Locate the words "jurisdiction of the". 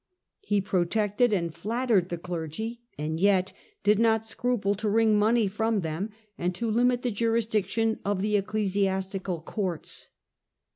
7.11-8.35